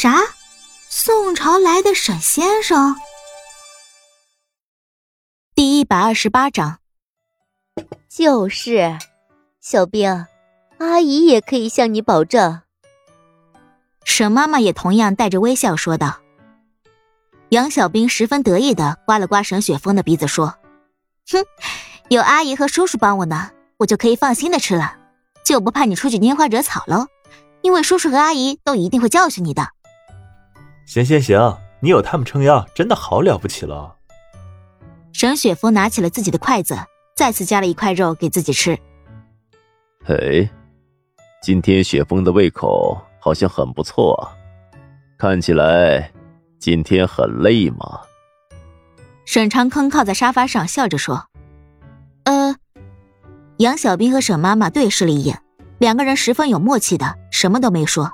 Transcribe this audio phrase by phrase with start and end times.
[0.00, 0.14] 啥？
[0.88, 2.94] 宋朝来的沈先生？
[5.56, 6.78] 第一百二十八章。
[8.08, 8.96] 就是，
[9.60, 10.24] 小兵，
[10.78, 12.62] 阿姨也可以向你保证。
[14.04, 16.20] 沈妈妈也同样带着微笑说道。
[17.48, 20.54] 杨小兵十分得意的刮了刮沈雪峰的鼻子，说
[21.28, 21.44] ：“哼，
[22.08, 24.96] 有阿姨和叔叔帮我呢，我就可以放心的吃了，
[25.44, 27.08] 就不怕你出去拈花惹草喽。
[27.62, 29.70] 因为叔叔和阿姨都一定会教训你的。”
[30.88, 33.94] 行行行，你有他们撑腰，真的好了不起了。
[35.12, 36.74] 沈雪峰拿起了自己的筷子，
[37.14, 38.78] 再次夹了一块肉给自己吃。
[40.02, 40.48] 嘿，
[41.42, 44.32] 今天雪峰的胃口好像很不错啊，
[45.18, 46.10] 看起来。
[46.58, 48.00] 今天很累吗？
[49.26, 51.26] 沈长坑靠在沙发上，笑着说
[52.24, 52.56] ：“呃。”
[53.58, 55.40] 杨小兵和沈妈妈对视了一眼，
[55.78, 58.10] 两个人十分有默契的，什么都没说。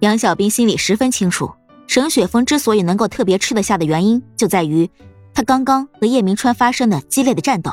[0.00, 1.50] 杨小兵心里十分清楚，
[1.88, 4.88] 沈雪峰之所以能够特别吃得下的原因，就在于
[5.32, 7.72] 他刚刚和叶明川发生的激烈的战斗。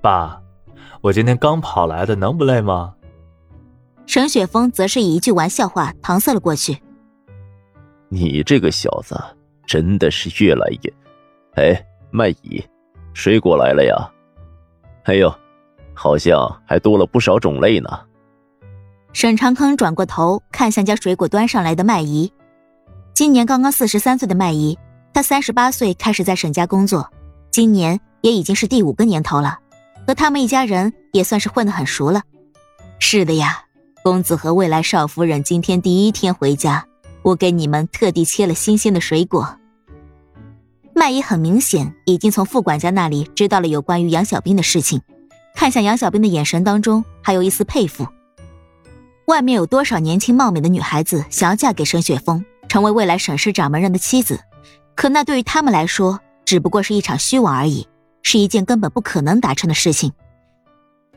[0.00, 0.42] 爸，
[1.00, 2.94] 我今天刚跑来的，能不累吗？
[4.04, 6.76] 沈雪峰则是以一句玩笑话搪塞了过去。
[8.08, 9.16] 你这个小子
[9.64, 10.92] 真的是越来越……
[11.54, 12.62] 哎，麦姨，
[13.14, 14.10] 水果来了呀！
[15.04, 15.32] 哎呦，
[15.94, 17.88] 好像还多了不少种类呢。
[19.12, 22.32] 沈长康转过头看向将水果端上来的麦姨，
[23.14, 24.78] 今年刚刚四十三岁的麦姨，
[25.12, 27.10] 她三十八岁开始在沈家工作，
[27.50, 29.58] 今年也已经是第五个年头了，
[30.06, 32.22] 和他们一家人也算是混得很熟了。
[32.98, 33.64] 是的呀，
[34.02, 36.86] 公子和未来少夫人今天第一天回家。
[37.22, 39.56] 我给你们特地切了新鲜的水果。
[40.92, 45.00] 麦姨很明显已经从副管家那里知道了有关于杨小兵的事情，
[45.54, 48.08] 看向杨小兵的眼神当中还有一丝佩服。
[49.26, 54.40] 外面有多少年轻貌美的女孩子想要嫁给沈雪峰，成为未来沈氏掌门人的妻子？
[54.94, 57.86] 可那对于他们来说，只不过是一场虚妄而已，
[58.22, 60.14] 是一件根本不可能达成的事情。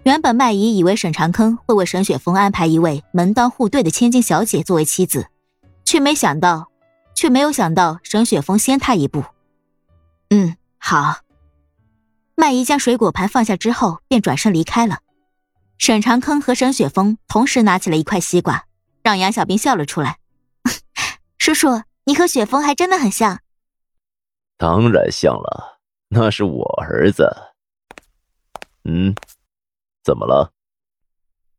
[0.03, 5.27] 原本麦姨以为沈长坑会为沈雪峰安排一位门当户对的千金小姐作为妻子。
[5.85, 6.67] 却没想到，
[7.15, 9.23] 却没有想到沈雪峰先他一步。
[10.31, 11.19] 嗯，好。
[12.35, 14.97] 麦姨将水果盘放下之后，便转身离开了。
[15.77, 18.65] 沈长坑和沈雪峰同时拿起了一块西瓜，
[19.01, 20.17] 让杨小兵笑了出来。
[21.45, 23.39] 叔叔，你和雪峰还真的很像。
[24.57, 27.51] 当然像了，那是我儿子。
[28.83, 29.13] 嗯，
[30.03, 30.53] 怎么了？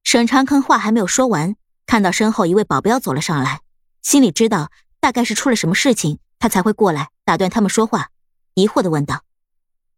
[0.03, 1.55] 沈长坑话还没有说完，
[1.87, 3.61] 看到身后一位保镖走了上来。
[4.03, 8.11] 心里知道大概是出了什么事情，他才会过来打断他们说话，
[8.55, 9.23] 疑惑的问道：“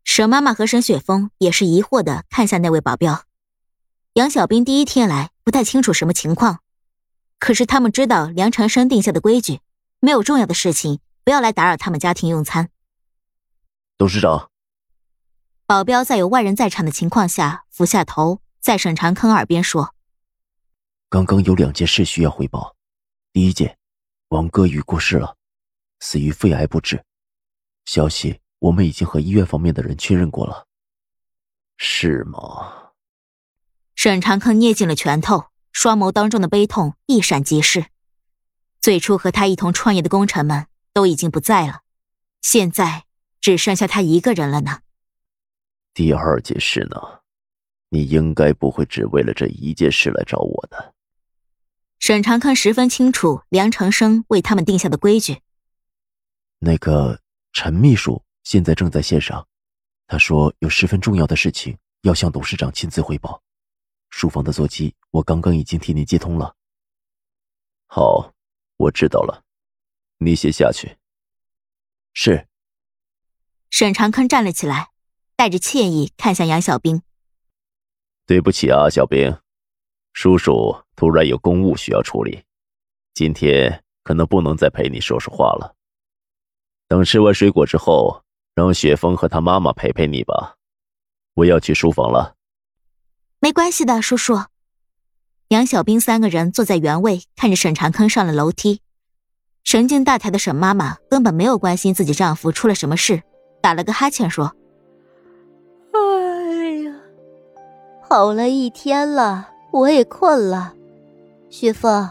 [0.05, 3.23] 沈妈妈和沈雪峰也是疑惑的看向那位保镖。
[4.13, 6.59] 杨小兵第一天来，不太清楚什么情况，
[7.39, 9.61] 可是他们知道梁长生定下的规矩，
[10.01, 12.71] 没有重要的事情不要来打扰他们家庭用餐。”
[13.99, 14.51] 董事长，
[15.67, 19.95] 保镖在有外人在场的情况下俯下头，在沈长坑耳边说
[21.11, 22.77] ：“刚刚有两件事需要汇报，
[23.33, 23.77] 第一件。”
[24.29, 25.37] 王歌宇过世了，
[26.01, 27.03] 死于肺癌不治。
[27.87, 30.67] 消息我们已经和医院方面的人确认过了。
[31.79, 32.91] 是吗？
[33.95, 37.87] 沈长坑捏紧了拳头，双眸当中的悲痛一闪即逝。
[38.89, 41.83] 最初和他一同创业的功臣们都已经不在了，
[42.41, 43.05] 现在
[43.39, 44.81] 只剩下他一个人了呢。
[45.93, 46.97] 第二件事呢？
[47.91, 50.95] 你应该不会只为了这一件事来找我的。
[51.99, 55.43] 沈长康十分清楚梁长生为他们定下的规矩。
[56.59, 57.21] 那个
[57.53, 59.47] 陈秘书现在正在线上，
[60.07, 63.43] 他说有十分重要的事情要向董事长亲自汇报。
[64.09, 66.57] 书房的座机我刚刚已经替您接通了。
[67.85, 68.33] 好，
[68.79, 69.45] 我知道了，
[70.19, 70.97] 你先下去。
[72.15, 72.49] 是。
[73.71, 74.91] 沈长坑站了起来，
[75.37, 77.03] 带着歉意看向杨小兵。
[78.25, 79.39] 对不起啊，小兵。
[80.15, 82.45] 叔叔突然有公务需要处理，
[83.15, 85.77] 今天可能不能再陪你说说话了。
[86.89, 90.57] 等吃完水果之后，让雪峰和他妈妈陪陪你吧。
[91.35, 92.37] 我要去书房了。
[93.41, 94.35] 没关系的，叔叔。
[95.49, 98.83] 杨小兵三个人坐在原位，看着沈长坑上了楼梯。
[99.65, 103.23] 神经大条的沈妈妈根本没有关心自己丈夫出了什么事，
[103.63, 104.53] 打了个哈欠说
[105.93, 106.95] ：“哎呀，
[108.07, 110.73] 跑了一天了。”我也困了，
[111.51, 112.09] 雪峰，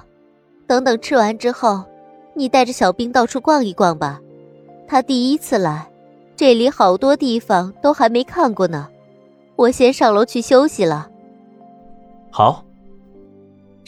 [0.68, 1.84] 等等吃完之后，
[2.36, 4.22] 你带着小兵到处逛一逛吧。
[4.88, 5.90] 他第一次来，
[6.36, 8.88] 这里好多地方都还没看过呢。
[9.56, 11.10] 我先上楼去休息了。
[12.30, 12.67] 好。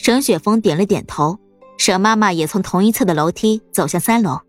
[0.02, 1.38] 沈雪峰点了点头，
[1.76, 4.40] 沈妈妈也从同一侧的楼梯走向三楼。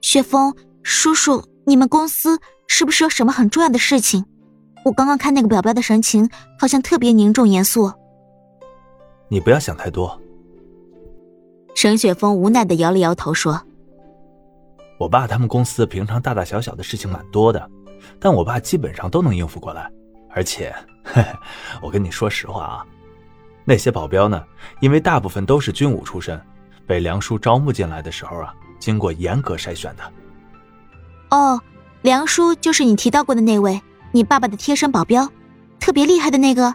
[0.00, 4.24] 雪峰叔叔，你们公司是不是有什么很重要的事情？
[4.86, 6.26] 我刚刚看那个表表的神情，
[6.58, 7.92] 好像特别凝重严肃。
[9.28, 10.18] 你不要想太多。
[11.74, 13.60] 沈雪峰无奈的摇了摇头说
[14.98, 17.70] ：“我爸他们公司平常大大小小的事情蛮多的，
[18.18, 19.92] 但我爸基本上都能应付过来。
[20.30, 21.28] 而且，嘿嘿，
[21.82, 22.86] 我跟你说实话啊，
[23.64, 24.42] 那些保镖呢，
[24.80, 26.40] 因为大部分都是军武出身，
[26.86, 30.02] 被梁叔招募进来的时候啊，经过严格筛选的。”
[31.30, 31.60] 哦，
[32.02, 33.80] 梁叔就是你提到过的那位。
[34.14, 35.26] 你爸爸的贴身保镖，
[35.80, 36.74] 特别厉害的那个。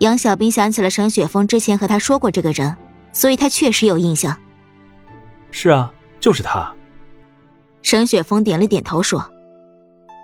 [0.00, 2.76] 杨小兵想起了沈雪峰之前和他说过这个人，
[3.12, 4.36] 所以他确实有印象。
[5.50, 5.90] 是啊，
[6.20, 6.70] 就是他。
[7.80, 9.26] 沈雪峰点了点头说：“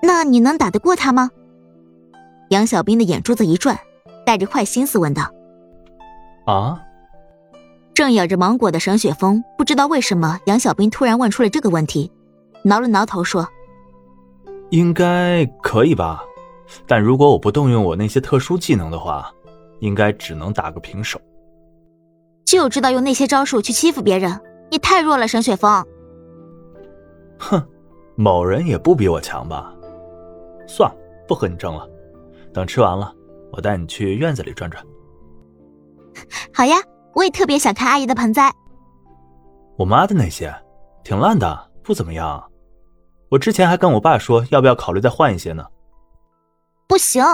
[0.03, 1.31] 那你能打得过他吗？”
[2.51, 3.79] 杨小兵的眼珠子一转，
[4.25, 5.31] 带着坏心思问道
[6.47, 6.81] ：“啊？”
[7.95, 12.11] 正咬着芒果的沈雪峰不知道为什么杨小兵突然问出了这个问题，
[12.65, 13.47] 挠了挠头说。
[14.71, 16.25] 应该可以吧，
[16.87, 19.31] 但如果我不动用我那些特殊技能的话，
[19.81, 21.21] 应该只能打个平手。
[22.47, 24.41] 就知道用那些招数去欺负别人，
[24.71, 25.85] 你太弱了，沈雪峰。
[27.39, 27.63] 哼，
[28.15, 29.75] 某人也不比我强吧？
[30.67, 30.97] 算了，
[31.29, 31.87] 不和你争了。
[32.55, 33.13] 等吃完了，
[33.53, 34.85] 我带你去院子里转转。
[36.53, 36.77] 好呀，
[37.15, 38.53] 我也特别想看阿姨的盆栽。
[39.77, 40.55] 我妈的那些，
[41.05, 42.51] 挺烂的，不怎么样。
[43.31, 45.65] 我之前还跟我爸说，要不要考虑再换一些呢？
[46.87, 47.25] 不行，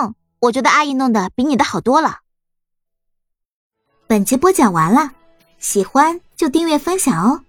[0.40, 2.18] 我觉得阿姨弄的比你的好多了。
[4.06, 5.10] 本集播讲完了，
[5.58, 7.42] 喜欢就订阅分享哦。